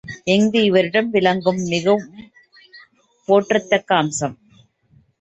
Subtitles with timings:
[0.27, 2.07] இஃது இவரிடம் விளங்கும் மிகவும்
[3.27, 4.35] போற்றத்தக்க அம்சம்.